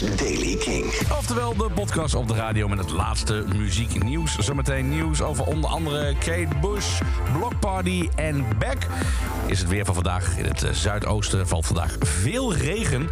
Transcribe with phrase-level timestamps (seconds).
[0.00, 0.84] Daily King.
[1.18, 4.38] Oftewel de podcast op de radio met het laatste muzieknieuws.
[4.38, 7.00] Zometeen nieuws over onder andere Kate Bush,
[7.32, 8.86] Block Party en Beck.
[9.46, 10.38] Is het weer van vandaag.
[10.38, 13.08] In het eh, zuidoosten valt vandaag veel regen.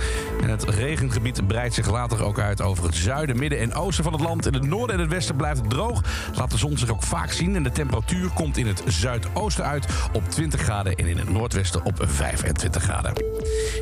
[0.49, 4.23] Het regengebied breidt zich later ook uit over het zuiden, midden en oosten van het
[4.23, 4.47] land.
[4.47, 6.03] In het noorden en het westen blijft het droog.
[6.35, 7.57] Laat de zon zich ook vaak zien.
[7.57, 10.95] En de temperatuur komt in het zuidoosten uit op 20 graden.
[10.95, 13.13] En in het noordwesten op 25 graden.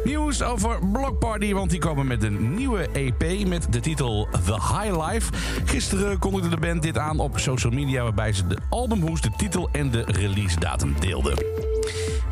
[0.05, 4.55] Nieuws over Block Party, want die komen met een nieuwe EP met de titel The
[4.55, 5.33] High Life.
[5.65, 9.69] Gisteren kondigde de band dit aan op social media, waarbij ze de albumhoes, de titel
[9.73, 11.35] en de release datum deelden.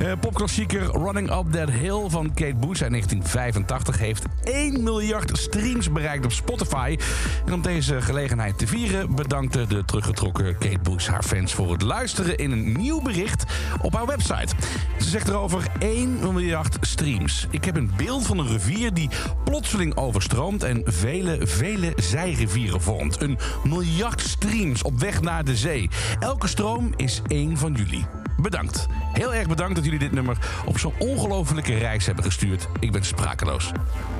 [0.02, 5.92] Uh, popklassieker Running Up That Hill van Kate Bush uit 1985 heeft 1 miljard streams
[5.92, 6.98] bereikt op Spotify.
[7.46, 11.82] En om deze gelegenheid te vieren bedankte de teruggetrokken Kate Bush haar fans voor het
[11.82, 13.44] luisteren in een nieuw bericht
[13.82, 14.54] op haar website.
[14.98, 17.46] Ze zegt erover 1 miljard streams.
[17.50, 19.08] Ik heb een beeld van een rivier die
[19.44, 23.20] plotseling overstroomt en vele, vele zijrivieren vormt.
[23.20, 25.90] Een miljard streams op weg naar de zee.
[26.20, 28.19] Elke stroom is één van jullie.
[28.42, 28.86] Bedankt.
[29.12, 32.68] Heel erg bedankt dat jullie dit nummer op zo'n ongelofelijke reis hebben gestuurd.
[32.78, 33.72] Ik ben sprakeloos.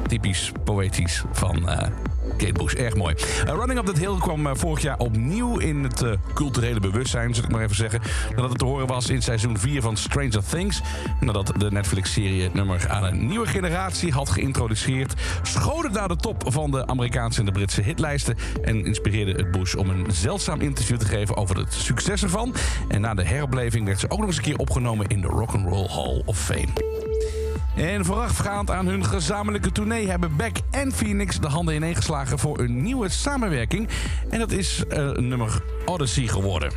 [0.07, 1.79] Typisch poëtisch van uh,
[2.37, 2.75] Kate Bush.
[2.75, 3.15] Erg mooi.
[3.47, 6.05] Uh, Running Up That Hill kwam uh, vorig jaar opnieuw in het
[6.35, 8.01] culturele bewustzijn, zal ik maar even zeggen.
[8.31, 10.81] Nadat het te horen was in seizoen 4 van Stranger Things.
[11.21, 15.15] Nadat de Netflix-serie nummer aan een nieuwe generatie had geïntroduceerd.
[15.43, 18.37] Schoot het naar de top van de Amerikaanse en de Britse hitlijsten.
[18.63, 22.55] En inspireerde het Bush om een zeldzaam interview te geven over het succes ervan.
[22.89, 25.89] En na de heropleving werd ze ook nog eens een keer opgenomen in de Rock'n'Roll
[25.89, 26.90] Hall of Fame.
[27.77, 32.83] En voorafgaand aan hun gezamenlijke tournee hebben Beck en Phoenix de handen ineengeslagen voor een
[32.83, 33.89] nieuwe samenwerking.
[34.31, 36.71] En dat is uh, nummer Odyssey geworden.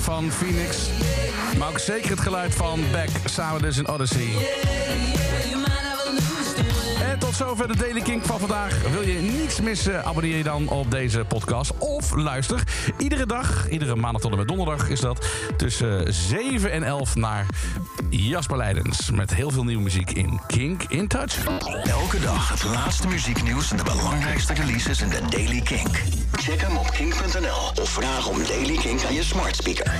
[0.00, 0.76] Van Phoenix.
[1.58, 4.28] Maar ook zeker het geluid van Beck samen dus in Odyssey.
[7.02, 8.90] En tot zover de Daily Kink van vandaag.
[8.90, 11.78] Wil je niets missen, abonneer je dan op deze podcast.
[11.78, 12.62] Of luister
[12.98, 15.26] iedere dag, iedere maandag tot en met donderdag is dat...
[15.56, 17.46] tussen 7 en 11 naar
[18.10, 19.10] Jasper Leidens.
[19.10, 21.44] Met heel veel nieuwe muziek in Kink in Touch.
[21.84, 26.13] Elke dag het laatste muzieknieuws en de belangrijkste releases in de Daily Kink.
[26.36, 29.94] Check hem op kink.nl of vraag om Daily Kink aan je smart speaker.